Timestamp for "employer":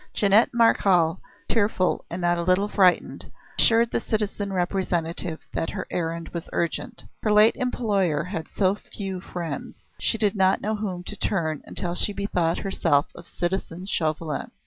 7.55-8.23